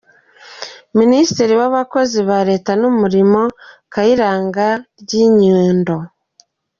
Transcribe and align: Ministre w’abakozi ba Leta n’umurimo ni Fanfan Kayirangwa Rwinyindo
Ministre 0.99 1.51
w’abakozi 1.59 2.19
ba 2.29 2.39
Leta 2.49 2.71
n’umurimo 2.81 3.39
ni 3.45 3.53
Fanfan 3.53 3.91
Kayirangwa 3.93 4.67
Rwinyindo 4.99 5.95